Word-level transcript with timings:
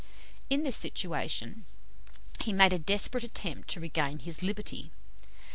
In 0.49 0.63
this 0.63 0.75
situation 0.77 1.63
he 2.39 2.53
made 2.53 2.73
a 2.73 2.79
desperate 2.79 3.23
attempt 3.23 3.67
to 3.67 3.79
regain 3.79 4.17
his 4.17 4.41
liberty. 4.41 4.89